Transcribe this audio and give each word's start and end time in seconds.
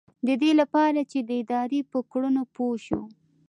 ددې 0.27 0.51
لپاره 0.61 0.99
چې 1.11 1.19
د 1.27 1.29
ادارې 1.41 1.79
په 1.91 1.99
کړنو 2.11 2.43
پوه 2.55 2.75
شو. 2.85 3.01